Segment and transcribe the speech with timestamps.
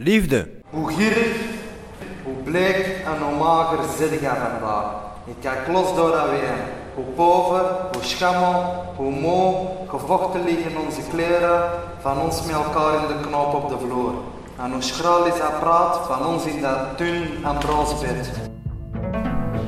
[0.00, 0.48] Liefde.
[0.70, 1.36] Hoe gierig,
[2.24, 4.86] hoe bleek en hoe mager zit je vandaag.
[5.24, 6.54] Je kijkt los door dat weer.
[6.94, 13.06] Hoe pover, hoe schammel, hoe moe, gevochten liggen onze kleren, van ons met elkaar in
[13.08, 14.12] de knoop op de vloer.
[14.62, 18.30] En hoe schraal is dat praat van ons in dat dun en broos bed.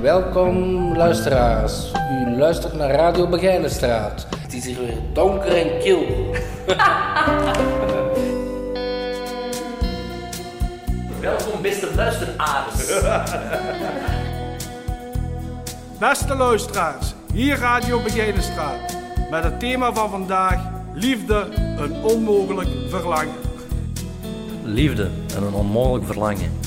[0.00, 1.92] Welkom luisteraars.
[2.10, 4.26] U luistert naar Radio Begijnenstraat.
[4.38, 6.04] Het is hier weer donker en kil.
[12.20, 12.86] luisteraars.
[15.98, 18.96] Beste luisteraars, hier Radio Begijnenstraat.
[19.30, 21.46] Met het thema van vandaag, liefde,
[21.78, 23.34] een onmogelijk verlangen.
[24.64, 26.58] Liefde en een onmogelijk verlangen.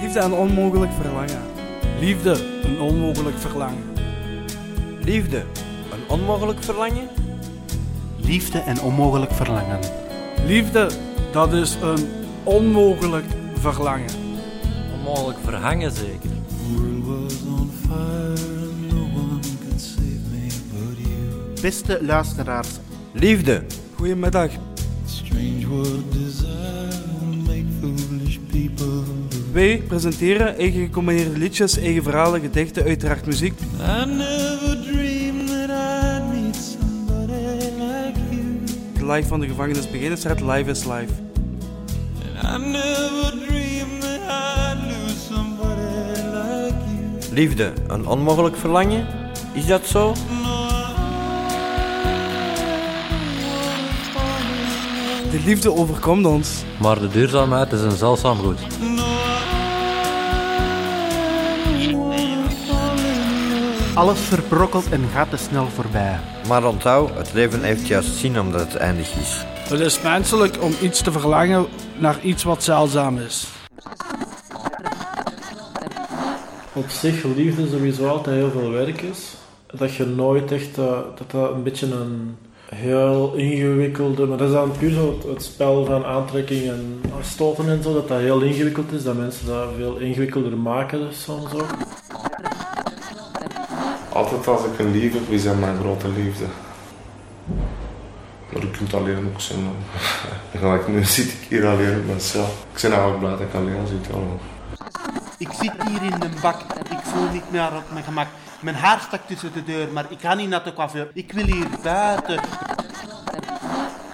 [0.00, 1.42] Liefde en onmogelijk verlangen.
[2.00, 3.84] Liefde, een onmogelijk verlangen.
[5.00, 5.44] Liefde.
[5.92, 7.08] Een onmogelijk verlangen?
[8.16, 9.78] Liefde en onmogelijk verlangen.
[10.46, 10.90] Liefde,
[11.32, 12.08] dat is een
[12.42, 13.26] onmogelijk
[13.60, 14.27] verlangen.
[15.08, 16.30] Onmogelijk verhangen zeker.
[21.62, 22.68] Beste luisteraars,
[23.12, 23.62] Liefde.
[23.94, 24.50] Goedemiddag.
[29.52, 33.58] Wij presenteren eigen gecombineerde liedjes, eigen verhalen, gedichten, uiteraard muziek.
[39.00, 41.12] Live van de gevangenis Beginnersstraat, live is live.
[47.38, 47.72] Liefde.
[47.86, 49.06] Een onmogelijk verlangen?
[49.52, 50.12] Is dat zo?
[55.30, 56.62] De liefde overkomt ons.
[56.80, 58.58] Maar de duurzaamheid is een zeldzaam goed.
[63.94, 66.20] alles verbrokkelt en gaat te snel voorbij.
[66.48, 69.44] Maar onthoud, het leven heeft juist zin omdat het eindig is.
[69.68, 71.66] Het is menselijk om iets te verlangen
[71.96, 73.57] naar iets wat zeldzaam is.
[76.72, 79.34] Op zich liefde sowieso altijd heel veel werk is.
[79.66, 82.36] Dat je nooit echt, eh, dat dat een beetje een
[82.74, 87.82] heel ingewikkelde, maar dat is dan puur zo het, spel van aantrekking en stoten en
[87.82, 91.66] zo, dat dat heel ingewikkeld is, dat mensen dat veel ingewikkelder maken dus soms ook.
[94.12, 96.44] Altijd als ik een lief heb, wie zijn mijn grote liefde.
[98.52, 99.58] Maar je kunt alleen ook zijn.
[100.94, 102.66] Nu zit ik hier alleen op mezelf.
[102.74, 104.14] Ik ben eigenlijk blij dat ik alleen zit.
[104.14, 104.40] Allemaal.
[105.38, 106.60] Ik zit hier in de bak.
[106.90, 108.26] Ik voel niet meer op mijn gemak.
[108.60, 111.10] Mijn haar stak tussen de deur, maar ik ga niet naar de coiffeur.
[111.14, 112.40] Ik wil hier buiten.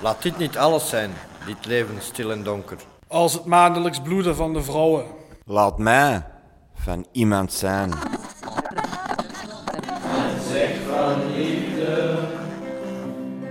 [0.00, 1.10] Laat dit niet alles zijn,
[1.46, 2.76] dit leven stil en donker.
[3.08, 5.04] Als het maandelijks bloeden van de vrouwen.
[5.44, 6.26] Laat mij
[6.74, 7.92] van iemand zijn.
[10.50, 12.18] Zeg van liefde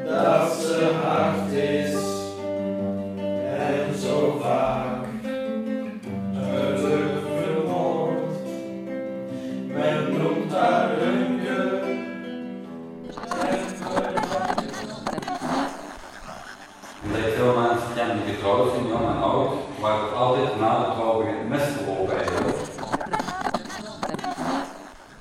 [0.06, 1.95] dat ze hard is
[3.57, 4.82] en zo vaak
[17.05, 21.17] Omdat veel mensen kennen die getrouwd zijn, jong en oud, waar altijd na de trouw
[21.17, 22.57] begint mis te lopen eigenlijk.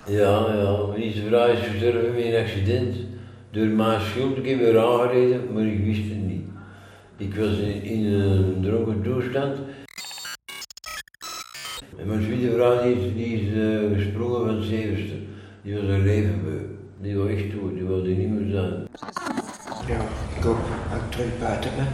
[0.06, 2.96] Ja, ja, deze vrouw is gestorven bij een accident.
[3.50, 6.44] Door mijn schuld, ik heb haar aangereden, maar ik wist het niet.
[7.16, 9.56] Ik was in, in een dronken toestand.
[11.96, 15.14] En mijn tweede vrouw is, die is uh, gesprongen van het zevenste.
[15.62, 16.58] Die was een levenbeu.
[17.00, 18.88] Die was echt dood, die wilde niet meer zijn.
[19.86, 19.96] Ja,
[20.36, 20.58] ik hoop
[20.94, 21.88] ik terug buiten ben.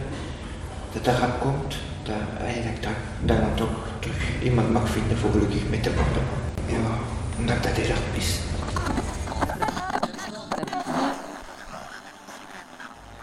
[1.01, 1.75] Dat gaat komt.
[2.03, 2.91] Dat eigenlijk dat,
[3.37, 3.69] dan toch
[3.99, 6.23] terug iemand mag vinden voor gelukkig met te worden.
[6.65, 6.97] Ja,
[7.37, 8.39] omdat dat heel erg mis.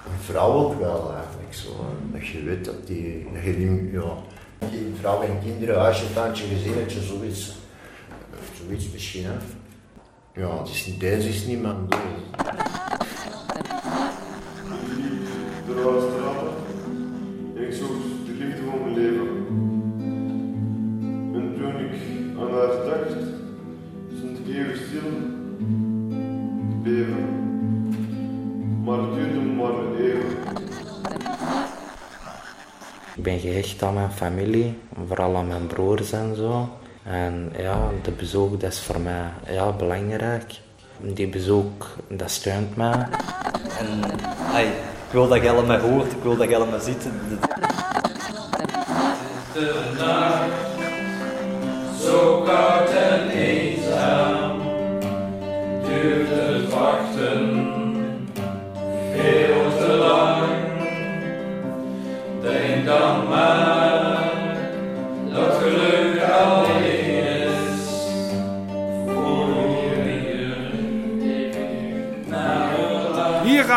[0.07, 1.69] Een vrouw ook wel eigenlijk zo.
[2.13, 3.57] Dat je weet dat die, je
[4.59, 7.55] die vrouw en kinderen, huisje, tandje, gezinnetje, zoiets.
[8.67, 9.33] Zoiets misschien, hè.
[10.41, 12.66] Ja, het is deze is niet mijn doel.
[26.83, 27.45] Beven.
[28.85, 30.55] Maar het duurde maar even.
[33.17, 36.69] Ik ben gehecht aan mijn familie, vooral aan mijn broers en zo.
[37.03, 40.61] En ja, de bezoek dat is voor mij ja, belangrijk.
[40.99, 43.07] Die bezoek, dat steunt mij.
[43.79, 44.03] En
[44.53, 47.09] ai, ik wil dat je allemaal hoort, ik wil dat je allemaal ziet.
[49.53, 49.85] De
[52.03, 52.43] zo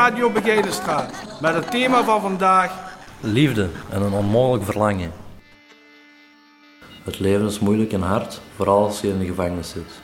[0.09, 5.11] Radio Begijnenstraat met het thema van vandaag Liefde en een onmogelijk verlangen.
[7.03, 10.01] Het leven is moeilijk en hard, vooral als je in de gevangenis zit.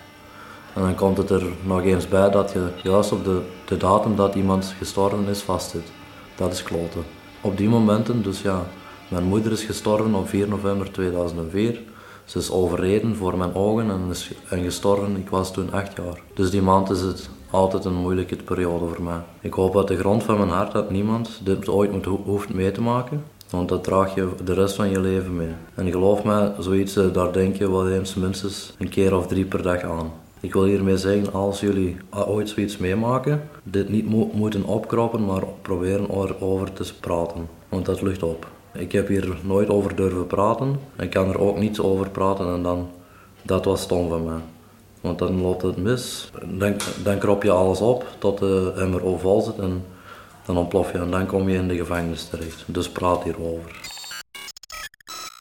[0.74, 4.16] En dan komt het er nog eens bij dat je juist op de, de datum
[4.16, 5.92] dat iemand gestorven is vastzit.
[6.36, 7.04] Dat is kloten.
[7.42, 8.64] Op die momenten, dus ja,
[9.08, 11.82] mijn moeder is gestorven op 4 november 2004.
[12.26, 16.20] Ze is overreden voor mijn ogen en, is, en gestorven, ik was toen 8 jaar.
[16.34, 19.20] Dus die maand is het altijd een moeilijke periode voor mij.
[19.42, 22.72] Ik hoop uit de grond van mijn hart dat niemand dit ooit moet, hoeft mee
[22.72, 23.24] te maken.
[23.50, 25.54] Want dat draag je de rest van je leven mee.
[25.76, 29.46] En geloof mij, zoiets, eh, daar denk je wel eens minstens een keer of drie
[29.46, 30.12] per dag aan.
[30.40, 31.98] Ik wil hiermee zeggen, als jullie
[32.28, 37.48] ooit zoiets meemaken, dit niet mo moeten opkroppen, maar proberen over te praten.
[37.70, 38.48] Want dat lucht op.
[38.74, 40.80] Ik heb hier nooit over durven praten.
[40.98, 42.88] Ik kan er ook niets over praten en dan,
[43.42, 44.40] dat was stom van mij.
[45.06, 46.30] Want dan loopt het mis.
[46.46, 49.86] Dan, dan krop je alles op tot de MRO vol zit en
[50.46, 52.64] dan ontplof je en dan kom je in de gevangenis terecht.
[52.66, 53.94] Dus praat hierover.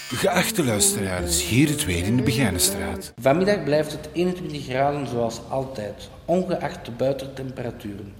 [0.09, 3.13] Geachte luisteraars, hier het weer in de Begijnenstraat.
[3.21, 8.13] Vanmiddag blijft het 21 graden zoals altijd, ongeacht de buitentemperaturen.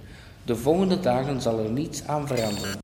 [0.43, 2.77] De volgende dagen zal er niets aan veranderen.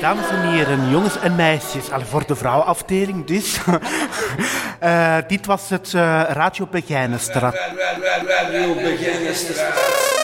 [0.00, 3.58] Dames en heren, jongens en meisjes, voor de vrouwenafdeling dus.
[4.82, 7.54] uh, dit was het uh, Radio Begijnenstraat.
[8.26, 10.17] Radio Begijnenstraat.